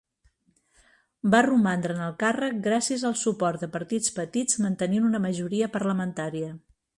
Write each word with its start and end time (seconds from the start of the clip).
Va 1.33 1.41
romandre 1.47 1.93
en 1.97 2.01
el 2.05 2.15
càrrec, 2.23 2.57
gràcies 2.69 3.03
al 3.11 3.15
suport 3.25 3.65
de 3.67 3.69
partits 3.77 4.17
petits 4.17 4.59
mantenint 4.67 5.07
una 5.11 5.23
majoria 5.27 5.69
parlamentària. 5.79 6.51